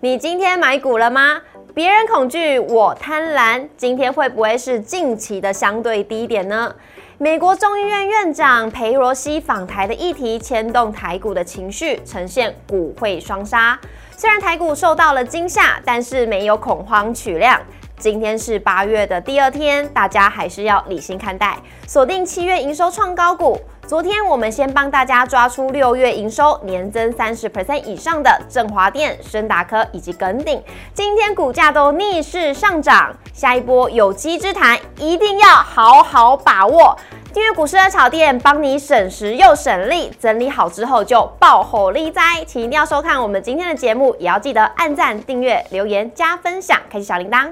[0.00, 1.42] 你今天买股了吗？
[1.74, 3.68] 别人恐惧，我贪婪。
[3.76, 6.72] 今天会不会是近期的相对低点呢？
[7.18, 13.76] 美国众议院院长裴罗西访台的议题牵动台股的情绪，呈现股汇双杀。
[14.16, 17.60] 虽然台股受到了惊吓，但是没有恐慌取量。
[17.98, 23.60] 今天是八月的第二天，大家还是要理性看待，锁定七月营收创高股。
[23.86, 30.62] 昨天我们先帮大家抓出六月营收年增三十 percent 以上的振华电、深达科以及耿鼎，
[30.92, 36.96] 今天股价都逆势上涨，下一波有机之谈一定要好好把握。
[37.32, 47.48] 订阅股市的炒店，帮你省时又省力，整理好之后就爆火利哉，请一定要收看我们今天的节目，也要记得按赞、订阅、留言、加分享，开启小铃铛。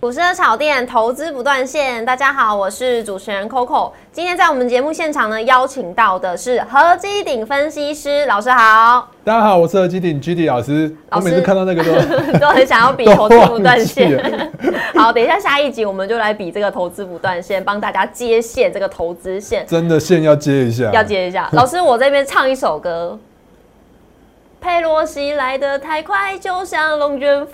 [0.00, 2.04] 股市的炒店，投资不断线。
[2.04, 3.90] 大家好，我是主持人 Coco。
[4.12, 9.10] 今天在我们节目现场呢，邀请到的是何基鼎分析师老师好。
[9.24, 10.96] 大家好，我是何基鼎 GD 老师。
[11.10, 11.90] 我每次看到那个都
[12.38, 14.48] 都很想要比投资不断线。
[14.94, 19.66] 好，等一下下一集我们就来比这个投资不断线，帮大家接线这个投资线。
[19.66, 21.48] 真的线要接一下，要接一下。
[21.54, 23.18] 老师，我这边唱一首歌。
[24.60, 27.52] 佩洛西来得太快，就像龙卷风。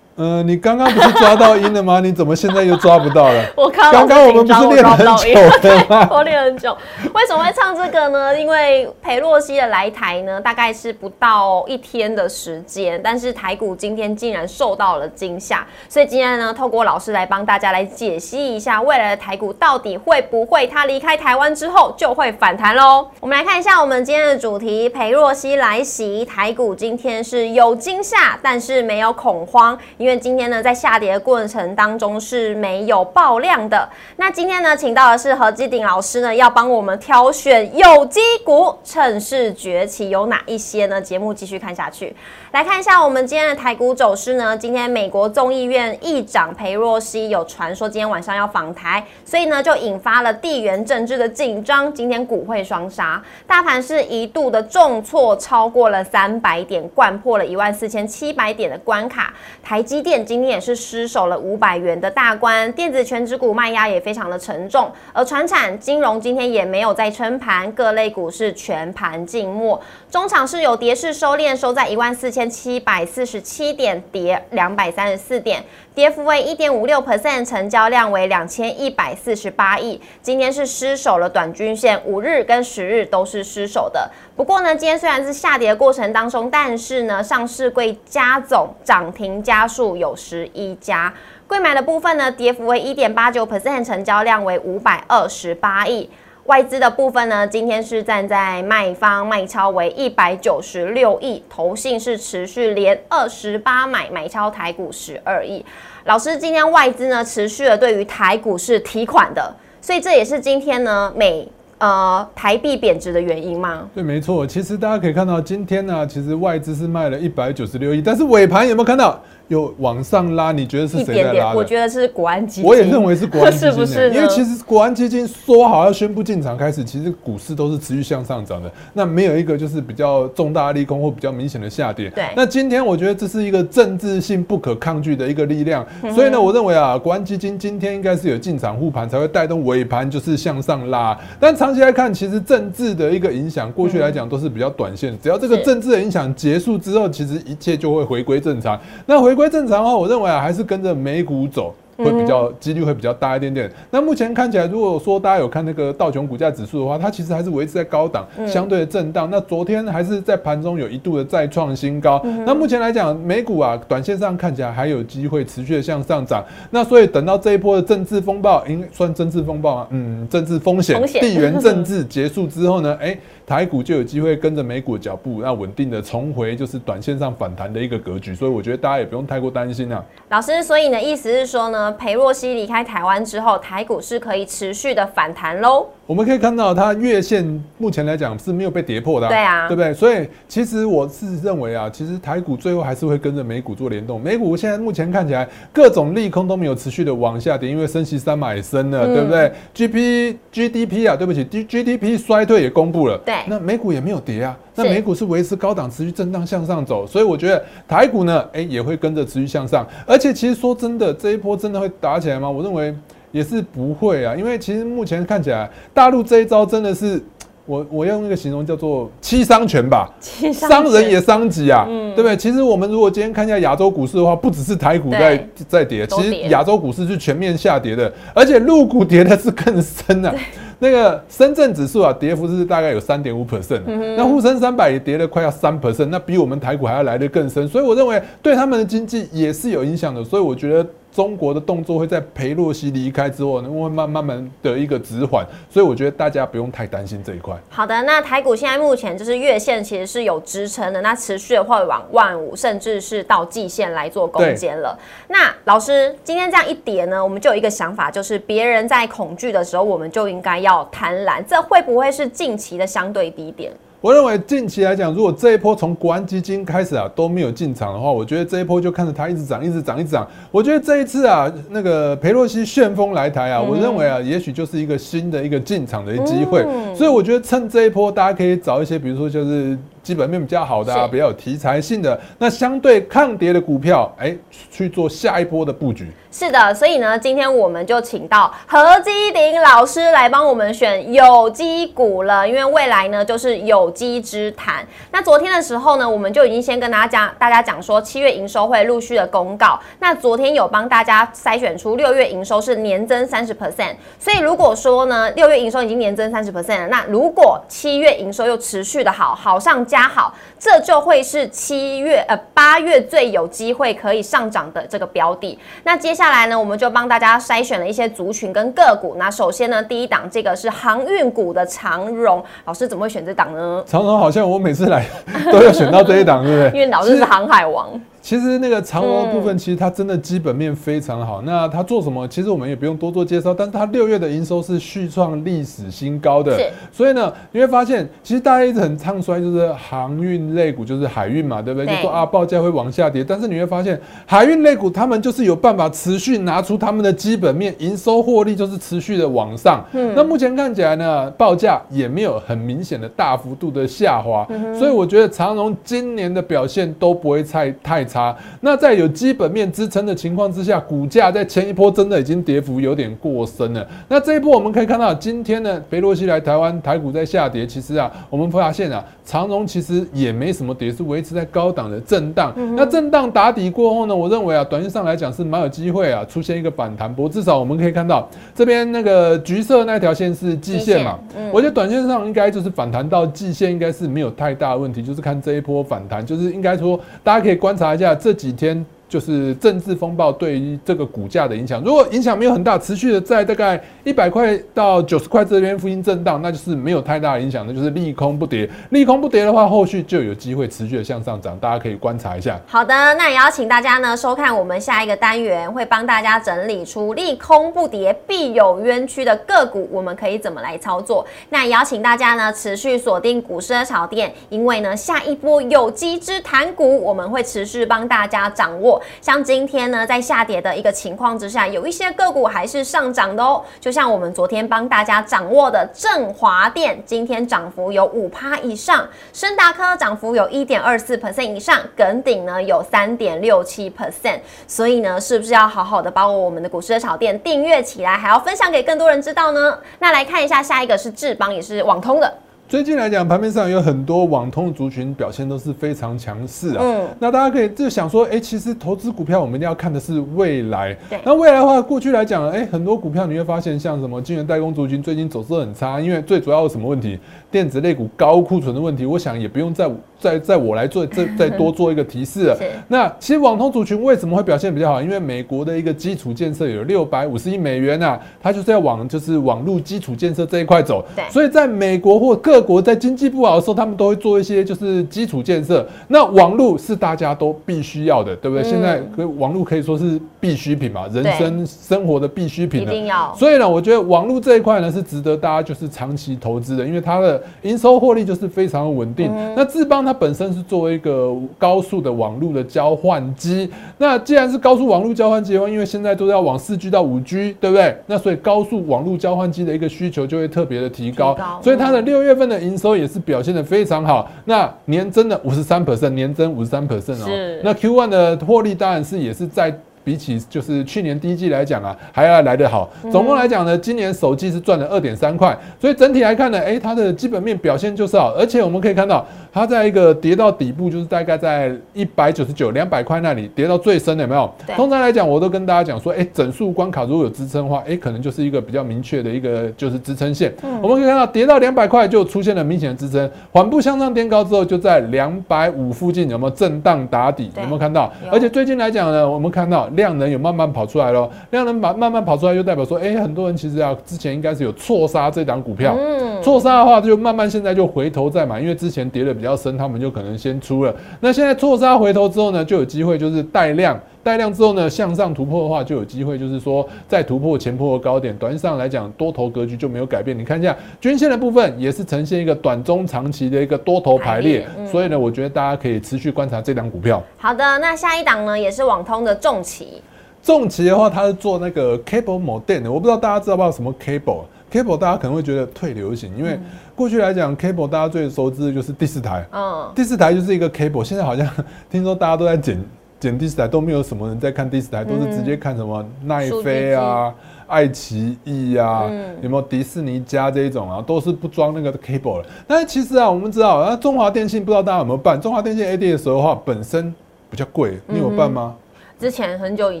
[0.16, 2.00] 嗯，你刚刚不是抓到音了吗？
[2.00, 3.44] 你怎么现在又抓不到了？
[3.56, 6.08] 我刚刚我们不是练很久吗？
[6.12, 6.76] 我练很久。
[7.14, 8.38] 为什么会唱这个呢？
[8.38, 23.06] 因为裴洛西的来台呢，大概是不到一天的时间，但是台股今天竟然受到了惊吓，所以今天呢，透过老师来帮大家来解析一下未来的台股到底会不会他离开台湾之后就会反弹喽？
[23.20, 29.78] 我们来看一下我们今天的主题：裴洛西来袭，台股今天是有惊吓，但是没有恐慌。
[30.02, 33.88] 因为今天呢，在下跌的过程当中是没有爆量的。
[34.16, 41.00] 那今天呢，请到的是何基鼎老师呢，要帮我们挑选有机股，趁势崛起有哪一些呢？
[41.00, 42.16] 节目继续看下去，
[42.52, 44.54] 来看一下我们今天的台股走势呢。
[44.54, 51.90] 今天美国众议院议长裴若曦有传说今天晚上要访台，所以呢就引发了地缘政治的紧张。
[51.94, 59.32] 今天股汇双杀，大盘是一度的重挫超过了三百点，灌破了一万四千七百点的关卡。
[59.62, 59.82] 台。
[59.82, 75.62] 积电今天也是失守了五百元的大关，电子全指股卖压也非常的沉重，而船产金融今天也没有在撑盘，各类股市全盘静默，中场是有跌势收敛，收在一万四千七百四十七点，跌两百三十四点，
[75.94, 84.10] 跌幅为一点五六 percent，成交量为两千一百四十八亿，今天是失守了短均线，五日跟十日都是失守的。
[84.36, 91.12] 不过呢，今天虽然是下跌的过程当中，但是呢，上市柜加总涨停加数有十一家，
[91.46, 96.08] 贵买的部分呢，跌幅为一点八九 percent，成交量为五百二十八亿。
[96.44, 105.64] 外资的部分呢，今天是站在卖方，卖超为一百九十六亿，投信是持续连二十八买，买超台股十二亿。
[106.04, 111.48] 老师，今天外资呢，持续的对于台股是提款的，所以这也是今天呢美。
[111.78, 113.88] 呃，台币贬值的原因吗？
[113.92, 114.46] 对，没错。
[114.46, 119.20] 其实大家可以看到，今天呢，其实外资是卖了一百九十六亿，但是尾盘有没有看到？
[119.52, 121.52] 有往上拉，你觉得是谁在拉？
[121.52, 122.64] 我觉得是国安基金。
[122.64, 124.10] 我也认为是国安基金， 是不是？
[124.10, 128.72] 因为其实国安基金说好要宣布进场开始，其实股市都是持续向上涨的。
[128.94, 132.08] 那没有一个就是比较重大利空或比较明显的下跌。
[132.10, 132.24] 对。
[132.34, 141.18] 那今天我觉得这是一个政治性不可抗拒的一个力量，所以呢，我认为啊，国安基金今天应该是有进场护盘，才会带动尾盘就是向上拉。
[141.38, 145.16] 但长期来看，其实政治的一个影响，过去来讲都是比较短线。
[145.22, 148.80] 只要这个政治的影响结束之后，其实一切就会回归正常。
[149.06, 150.40] 那回归正常的话，我认为啊。
[150.42, 151.74] 还是跟着美股走。
[151.98, 153.70] 会比较几率会比较大一点点。
[153.90, 159.28] 那目前看起来，如果说大家有看那个道琼股价指数的话，它其实还是维持在高档，相对的震荡。
[159.30, 162.20] 那昨天还是在盘中有一度的再创新高。
[162.46, 166.42] 那目前来讲，美股啊，短线上看起来还有机会持续的向上涨。
[166.70, 173.16] 那所以等到这一波的政治风暴，应该算政治风暴啊，嗯，政治风险、地缘政治结束之后呢，哎，
[173.46, 178.34] 台股就有机会跟着美股的脚步，那稳定的重回就是短线上反弹的一个格局。
[178.34, 180.04] 所以我觉得大家也不用太过担心啊。
[180.28, 181.92] 老师，所以你的意思是说呢？
[181.92, 185.86] 裴若曦离开台湾之后，台股是可以持续的反弹喽。
[186.12, 187.42] 我们可以看到它月线
[187.78, 189.94] 目前来讲是没有被跌破的、对啊对不对？
[189.94, 194.20] 所以其实我是认为啊，其实台股最后还是会跟着美股做联动。
[194.20, 209.86] 美股现在目前看起来各种利空都没有持续的往下跌，因为升息三码也升了，嗯对不对？GP GDP 啊，对不起，G GDP 衰退也公布了，对那美股也没有跌啊，那美股是维持高档持续震荡向上走，所以我觉得台股呢，哎、也会跟着持续向上。
[210.06, 212.50] 而且其实说真的，这一波真的会打起来吗？
[212.50, 212.94] 我认为
[213.32, 217.20] 也是不会啊，因为其实目前看起来，大陆这一招真的是。
[217.64, 222.36] 我我用一个形容叫做七伤拳吧，七伤伤人也伤己啊，嗯对不对？
[222.36, 230.34] 其实我们如果今天看一下亚洲股市的话，不只是台股在在跌，其实亚洲股市是全面下跌的，而且陆股跌的是更深啊。
[230.80, 233.82] 那个深圳指数啊，跌幅是大概有三点五 percent，
[234.16, 240.84] 那沪深三百也跌了快要三 percent，那比我们台股还要来得更深，所以我认为对他们的经济也是有影响的，所以我觉得。
[241.14, 247.54] 中国的动作会在裴洛西离开之后呢，会慢慢慢的一个止缓，所以我觉得大家不用太担心这一块。
[247.68, 254.98] 好的，那台股现在目前就是月线其实是有支撑的，那持续的会往万五，甚至是到季线来做攻坚了。
[255.28, 263.70] 那老师今天这样一跌呢，我们就有一个想法，就是别人在恐惧的时候，我们就应该要贪婪，这会不会是近期的相对低点？
[264.02, 270.28] 我认为近期来讲，如果这一波从国安基金开始啊都没有进场的话，我觉得这一波就看着它一直涨，一直涨，一直涨。
[270.50, 276.64] 我觉得这一次啊，那个裴洛西旋风来台啊，我认为啊，也许就是一个新的一个进场的机会。
[276.66, 284.36] 嗯所以我觉得趁这一波，大家可以找一些，比如说就是基本面比较好的啊，比较有题材性的，那相对抗跌的股票，哎、
[284.70, 286.10] 去做下一波的布局。
[286.30, 294.84] 是的，所以呢，今天我们就请到何基鼎老师来帮我们选有机股了，因为未来呢就是有机之谈。
[295.10, 299.78] 那昨天的时候呢，我们就已经先跟大家讲，大家讲说七月营收会陆续的公告。
[300.00, 315.58] 那昨天有帮大家筛选出六月营收是年增三十 percent，所以如果说呢六月营收已经年增三十 percent 了，那如果七月营收又持续的好，好上加好，这就会是七月呃八月最有机会可以上涨的这个标的。
[315.82, 319.16] 那接下来呢，我们就帮大家筛选了一些族群跟个股。
[319.18, 323.82] 那首先呢，第一档这个是航运股的长荣，老师怎么会选这档呢？
[323.84, 325.04] 长荣好像我每次来
[325.50, 326.66] 都要选到这一档，对不对？
[326.78, 331.42] 因为老师是航海王，其实那个长荣的部嗯分，其实它真的基本面非常好。
[331.42, 332.28] 那它做什么？
[332.28, 336.56] 其实我们也不用多做介绍，但是它六月的营收是续创历史新高的。
[336.92, 341.86] 所以呢，你会发现，其实大家一直很唱衰，就是航运类股，就是海运嘛，对不对？
[341.86, 343.22] 对就说啊，报价会往下跌。
[343.22, 349.84] 但是你会发现，海运类股他们就是有办法持续拿出他们的基本面，营收获利就是持续的往上。
[349.92, 358.36] 嗯那目前看起来呢，报价也没有很明显的大幅度的下滑，嗯所以我觉得长荣今年的表现都不会太太差。
[358.60, 363.86] 那在有基本面支撑的情况之下，股价在前一波真的已经跌幅有点过深了。
[364.08, 372.41] 那这一波我们可以看到，今天呢，裴洛西来台湾，台股在下跌，其实啊，我们发现啊，长荣其实也没什么跌，是维持在高档的震荡。
[372.76, 377.28] 那震荡打底过后呢，我认为啊，短线上来讲是蛮有机会啊，出现一个反弹不过。
[377.28, 388.84] 至少我们可以看到这边那个橘色那条线是季线嘛，嗯我觉得短线上应该就是反弹到季线，应该是没有太大的问题，就是看这一波反弹，就是应该说大家可以观察一下这几天。
[389.12, 398.66] 就是政治风暴对于这个股价的影响，如果影响没有很大，持续的在大概一百块到九十块这边附近震荡，那就是没有太大影响，那就是利空不跌。
[398.88, 402.58] 利空不跌的话，后续就有机会持续的向上涨，大家可以观察一下。
[402.66, 411.26] 好的，那也要请大家呢收看我们下一个单元，会帮大家整理出利空不跌必有冤屈的个股，我们可以怎么来操作？
[411.50, 419.01] 那也要请大家呢持续锁定股市的炒店，因为呢下一波有机之谈股，我们会持续帮大家掌握。
[419.20, 439.78] 像今天呢在下跌的一个情况之下，有一些个股还是上涨的哦，就像我们昨天帮大家掌握的振华电，今天涨幅有五趴以上，深达科涨幅有一点二四 percent 以上，耿鼎呢有三点六七 percent，所以呢，是不是要好好的把我们的股市的炒店订阅起来，还要分享给更多人知道呢？
[439.98, 442.32] 那来看一下下一个是智邦，也是网通的，
[442.72, 446.78] 最近来讲，盘面上有很多网通族群表现都是非常强势啊。
[446.80, 450.96] 嗯那大家可以就想说，哎、其实投资股票我们一定要看的是未来。
[451.10, 457.18] 对那未来的话，过去来讲，哎、很多股票你会发现，像什么晶圆代工族群最近走势很差，因为最主要有什么问题？
[457.50, 462.56] 电子类股高库存的问题，我想也不用再再再我来做再再多做一个提示了。
[462.88, 465.02] 那其实网通族群为什么会表现比较好？
[465.02, 471.04] 因为美国的一个基础建设有六百五十亿美元啊，它就是要往就是网络基础建设这一块走。
[471.14, 475.86] 对所以在美国或各国在经济不好的时候，他们都会做一些就是基础建设。
[476.08, 478.64] 那网络是大家都必须要的，对不对？
[478.64, 482.82] 现在可网络可以说是必需品嘛，人生生活的必需品。
[482.82, 483.34] 一定要。
[483.34, 489.30] 所以呢，我觉得网络这一块呢是值得大家就是长期投资的，因为它的营收获利就是非常稳定。
[489.56, 497.96] 那智邦它本身是作为一个高速的网络的交换机，那既然是高速网络交换机的话，因为现在都要往四 G 到五 G，对不对？
[498.06, 504.30] 那所以高速网络交换机的一个需求就会特别的提高，所以它的六月份的营收也是表现的非常好。
[504.44, 507.60] 那年增的五十三 percent，年增五十三 percent 哦。
[507.64, 509.76] 那 Q one 的获利当然是也是在。
[510.04, 512.90] 比起就是去年第一季来讲啊，还要来得好。
[513.10, 518.32] 总共来讲呢，今年首季是赚了二点三块，所以整体来看呢，哎，它的基本面表现就是好。
[518.34, 524.52] 而且我们可以看到，它在一个跌到底部，就是大概在一百九十九、两百块那里跌到最深的，有没有？
[524.74, 530.52] 通常来讲，我都跟大家讲说，哎，整数关卡如果有支撑的话，哎，可能就是一个比较明确的一个就是支撑线。
[530.82, 537.50] 我们可以看到，跌到两百块就出现了明显的支撑，缓步向上垫高之后，就在两百五附近有没有震荡打底？
[537.56, 538.12] 有没有看到？
[538.30, 539.88] 而且最近来讲呢，我们看到。
[539.94, 545.96] 量能有慢慢跑出来了，量能慢慢慢跑出来，就代表说，哎，很多人其实啊，之前应该是有错杀这档股票，
[546.42, 550.94] 错杀的话就慢慢现在就回头再买，因为之前跌的比较深，他们就可能先出了。
[551.20, 558.36] 那现在错杀回头之后呢，就有机会就是带量，带量之后呢向上突破的话，就有机会就是说再突破前破的高点。
[558.36, 560.38] 短线上来讲，多头格局就没有改变。
[560.38, 567.22] 你看一下均线的部分，也是呈现一个短中长期的一个多头排列，所以呢，我觉得大家可以持续观察这档股票。
[567.36, 570.02] 好的，那下一档呢，也是网通的重旗。
[570.42, 576.58] 重旗的话，它是做那个 cable modem 的，我不知道大家知道不知道什么 cable？cable 大家可能会觉得退流行，因为
[576.96, 581.48] 过去来讲 cable 大家最熟知的就是第四台，嗯，第四台就是一个 cable，现在好像
[581.88, 582.76] 听说大家都在剪
[583.22, 587.32] 剪第四台，都没有什么人在看第四台，都是直接看什么奈飞啊、
[587.68, 589.08] 爱奇艺啊，
[589.40, 592.46] 有没有迪士尼家这一种啊，都是不装那个 cable 了。
[592.66, 595.40] 但是其实啊，我们知道，啊中华电信不知道大家有没有办？
[595.40, 597.14] 中华电信 AD 的时候的话，本身
[597.48, 598.74] 比较贵，你有办吗？
[599.22, 600.00] 之前很久以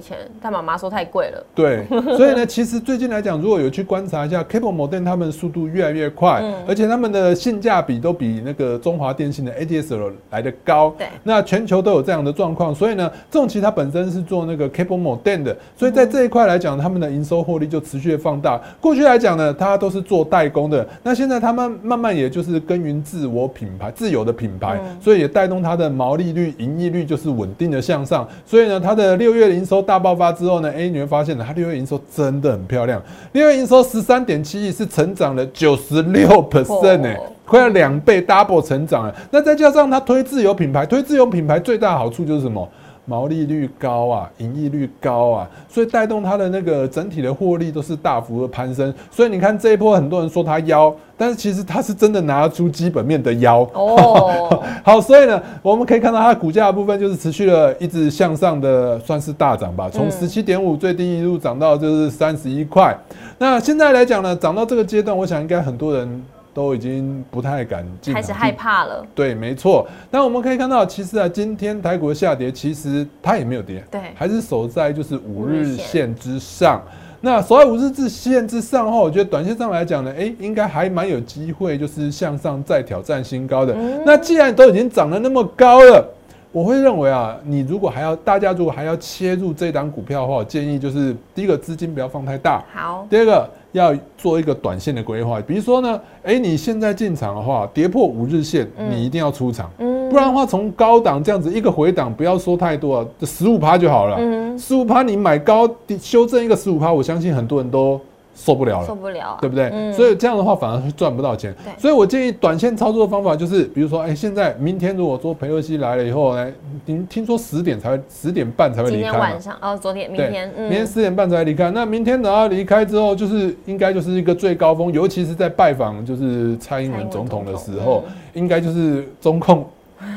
[0.00, 1.46] 前，他妈妈说太贵了。
[1.54, 1.86] 对，
[2.18, 10.92] 所以呢，其实最近来讲，如果有去观察一下，Cable Modem 他们速度越来越快，而且他们的性价比都比那个中华电信的 ADSL 来的高。
[10.98, 18.60] 对，那全球都有这样的状况，所以呢，重其它本身是做那个 Cable Modem 的，所以在这一块来讲，他们的营收获利就持续的放大。
[18.80, 28.28] 过去来讲呢，它都是做代工的，那现在他们慢慢也就是耕耘自我品牌、自有的品牌，所以也带动它的毛利率、盈利率就是稳定的向上。
[28.44, 33.02] 所以呢，它的六月营收大爆发之后呢，哎，你会发现呢，它六月营收真的很漂亮。
[33.32, 39.14] 六月营收十三点七亿，是成长了九十六 percent 哎，快要两倍 double 成长了。
[39.30, 42.68] 那再加上它推自有品牌，推自有品牌最大好处就是什么？
[43.04, 48.94] 毛利率高啊，盈利率高啊，所以带动它的那个整体的获利都是大幅的攀升。
[49.10, 53.68] 所以你看这一波，很多人说它妖，但是其实它是真的拿出基本面的妖。
[53.74, 59.90] 哦， 好，所以呢，我们可以看到它股价的部分就是持续了一直向上的，算是大涨吧。
[59.90, 62.96] 从十七点五最低一路涨到就是三十一块。
[63.38, 66.22] 那现在来讲呢，涨到这个阶段，我想应该很多人。
[66.54, 69.04] 都已经不太敢进，开始害怕了。
[69.14, 69.88] 对，没错。
[70.10, 76.82] 那我们可以看到，其实啊，今天台股的下跌，其实它也没有跌，对，还是守在就是五日线之上。
[77.22, 83.74] 那守在五日之线之上后，我觉得短线上来讲呢，哎，应该还蛮有机会，就是向上再挑战新高的。
[84.04, 86.06] 那既然都已经涨得那么高了，
[86.50, 93.48] 我会认为啊，你如果还要大家如果还要切入这档股票的话，我建议就是第一个资金不要放太大，好，第二个。
[93.72, 104.18] 要做一个短线的规划，比如说呢，哎，你现在进场的话，跌破五日线，你一定要出场，不然的话，从高档这样子一个回档，不要说太多啊，十五趴就好了，
[104.58, 105.68] 十五趴你买高
[106.00, 108.00] 修正一个十五趴，我相信很多人都。
[108.34, 109.92] 受不了了，受不了，对不对？
[109.92, 111.54] 所以这样的话反而赚不到钱。
[111.78, 116.52] 所以我建议短线操作的方法就是，比如说，哎，现在明天如果说裴洛西来了以后，呢，
[116.86, 119.02] 您听说十点才十点半才会离开。
[119.02, 121.70] 今天晚上哦，昨天、明天，明天十点半才离开。
[121.70, 129.64] 那明天等他离开之后，就是应该就是一个最高峰，尤其是在拜访就是蔡英文总统的时候，应该就是中控。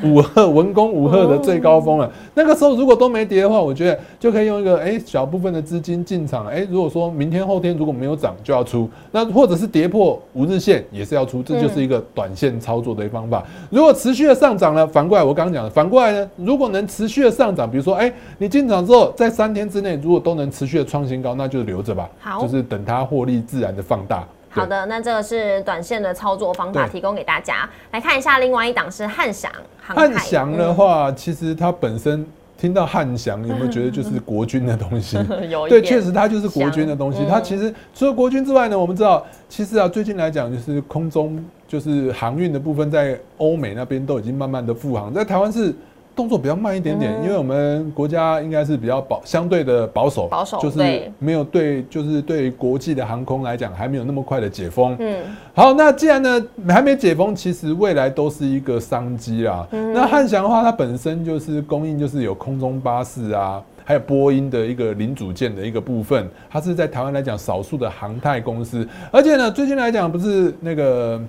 [0.03, 13.43] 五赫文攻五赫的最高峰了，那个时候如果都没跌的话，我觉得就可以用一个哎小部分的资金进场，哎如果说明天后天如果没有涨就要出，那或者是跌破五日线也是要出，这就是一个短线操作的方法。
[13.69, 24.23] 如果持续的上涨呢，反过来我刚刚讲的，反过来呢，如果能持续的上涨，比如说哎你进场之后在三天之内如果都能持续的创新高，那就留着吧，好，就是等它获利自然的放大。
[24.55, 28.39] 好的，那这个是短线的操作方法，提供给大家来看一下。
[28.39, 32.25] 另外一档是汉翔，汉翔的话，其实它本身
[32.57, 35.17] 听到汉翔，有没有觉得就是国军的东西？
[35.67, 37.25] 对，确实它就是国军的东西。
[37.29, 45.75] 它其实除了国军之外呢，我们知道，其实啊，最近来讲就是空中就是航运的部分，在欧美那边都已经慢慢的复航，在台湾是。
[46.15, 47.23] 动作比较慢一点点，嗯。
[47.23, 50.77] 因为我们国家应该是比较保相对的保守，保守就是
[51.19, 54.95] 没有对，就是对国际的航空来讲，还没有那么快的解封。
[54.99, 59.67] 嗯，好，那既然呢还没解封，其实未来都是一个商机啦。
[59.71, 59.93] 嗯。
[59.93, 71.21] 那汉翔的话，它本身就是供应就是有空中巴士啊，还有波音的一个零组件的一个部分，它是在台湾来讲少数的航太公司，而且呢，最近来讲不是那个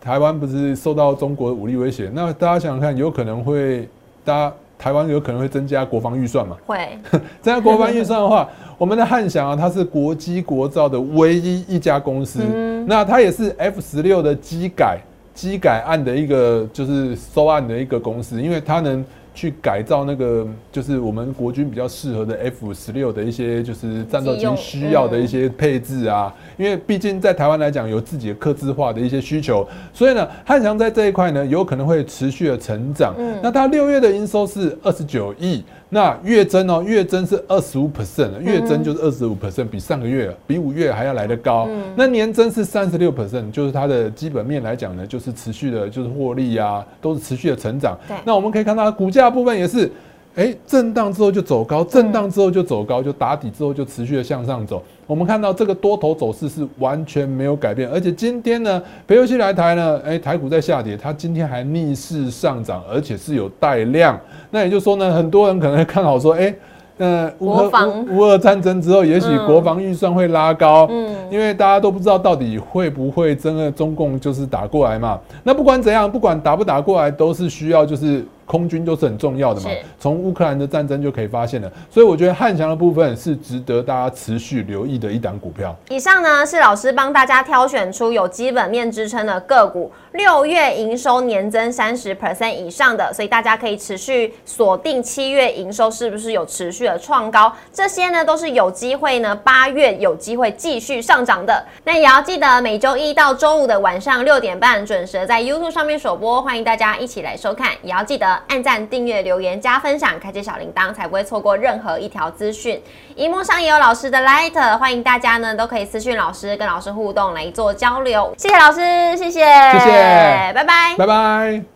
[0.00, 3.88] 台湾不是受到中国的武力威胁，那大家想想看，有可能会
[4.24, 6.56] 大家台湾有可能会增加国防预算嘛？
[6.66, 6.76] 会，
[7.40, 12.84] 增加国防预算的话， 我们的汉翔啊，它是国机国造的唯一一家公司，嗯。
[12.86, 14.98] 那它也是 F 十六的机改
[15.32, 19.04] 机改案的一个就是收案的一个公司，因为它能
[19.34, 33.12] 去改造那个就是我们国军比较适合的 F 十六的一些就是战斗机需要的一些配置啊，因为毕竟在台湾来讲有自己的客制化的一些需求，所以呢，汉翔在这一块呢有可能会持续的成长。
[33.18, 35.62] 嗯那它六月的营收是二十九亿，
[35.94, 41.68] 那月增哦，月增是二十五 percent，月增就是二十五 percent，比上个月比五月还要来得高。
[41.70, 47.96] 嗯那年增是三十六 percent，就是它的基本面来讲呢，就是持续的，就是获利啊，都是持续的成长。
[48.24, 49.88] 那我们可以看到股价部分也是。
[50.36, 54.82] 哎，震荡之后就走高，震荡之后就走高，就打底之后就持续的向上走。
[55.06, 64.18] 我们看到这个多头走势是完全没有改变，而且今天呢，北游戏来台呢，哎，台股在下跌，它今天还逆势上涨，而且是有带量。
[64.50, 66.54] 那也就是说呢，很多人可能会看好说，哎，
[66.96, 75.20] 那乌俄国防乌乌俄战争之后，也许嗯国防预算会拉高，嗯，因为大家都不知道到底会不会真的中共就是打过来嘛。
[75.42, 79.70] 那不管怎样，不管打不打过来，都是需要就是空军都是很重要的嘛。
[79.98, 85.74] 从乌克兰的战争就可以发现了，所以我觉得汉翔的部分是值得大家持续留意的一档股票。
[85.88, 101.64] 以上呢是老师帮大家挑选出有基本面支撑的个股，六月营收年增三十 percent 以上的，所以大家可以持续锁定七月营收是不是有持续的创高，这些呢都是有机会呢八月有机会继续上涨的。
[101.84, 112.82] 那也要记得每周一到周五的晚上六点半准时在 YouTube 上面首播，欢迎大家一起来收看，也要记得按赞、订阅、留言、加分享、开启小铃铛，才不会错过任何一条资讯。
[113.16, 118.34] 荧幕上也有老师的 Light，欢迎大家呢都可以私讯老师，跟老师互动来做交流。
[118.36, 118.80] 谢谢老师，
[119.16, 120.96] 谢谢，谢谢拜拜。
[120.96, 121.73] 拜拜。